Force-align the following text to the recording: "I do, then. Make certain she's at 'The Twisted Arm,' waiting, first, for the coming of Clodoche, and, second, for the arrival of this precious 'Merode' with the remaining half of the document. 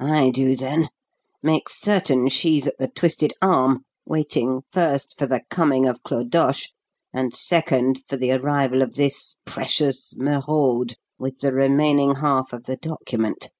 "I 0.00 0.30
do, 0.30 0.56
then. 0.56 0.88
Make 1.42 1.68
certain 1.68 2.28
she's 2.30 2.66
at 2.66 2.78
'The 2.78 2.88
Twisted 2.88 3.34
Arm,' 3.42 3.84
waiting, 4.06 4.62
first, 4.72 5.18
for 5.18 5.26
the 5.26 5.42
coming 5.50 5.84
of 5.84 6.02
Clodoche, 6.02 6.68
and, 7.12 7.36
second, 7.36 8.04
for 8.08 8.16
the 8.16 8.32
arrival 8.32 8.80
of 8.80 8.94
this 8.94 9.36
precious 9.44 10.14
'Merode' 10.16 10.94
with 11.18 11.40
the 11.40 11.52
remaining 11.52 12.14
half 12.14 12.54
of 12.54 12.64
the 12.64 12.76
document. 12.78 13.50